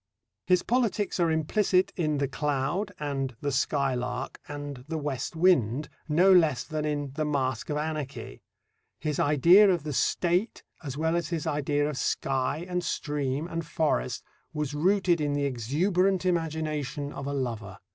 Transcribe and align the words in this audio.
His 0.47 0.63
politics 0.63 1.19
are 1.19 1.29
implicit 1.29 1.93
in 1.95 2.17
The 2.17 2.27
Cloud 2.27 2.91
and 2.99 3.35
The 3.41 3.51
Skylark 3.51 4.39
and 4.47 4.83
The 4.87 4.97
West 4.97 5.35
Wind, 5.35 5.89
no 6.09 6.33
less 6.33 6.63
than 6.63 6.85
in 6.85 7.11
The 7.13 7.23
Mask 7.23 7.69
of 7.69 7.77
Anarchy. 7.77 8.41
His 8.99 9.19
idea 9.19 9.69
of 9.69 9.83
the 9.83 9.93
State 9.93 10.63
as 10.83 10.97
well 10.97 11.15
as 11.15 11.29
his 11.29 11.45
idea 11.45 11.87
of 11.87 11.97
sky 11.99 12.65
and 12.67 12.83
stream 12.83 13.47
and 13.47 13.63
forest 13.63 14.23
was 14.53 14.73
rooted 14.73 15.21
in 15.21 15.33
the 15.33 15.45
exuberant 15.45 16.25
imagination 16.25 17.13
of 17.13 17.27
a 17.27 17.33
lover. 17.33 17.77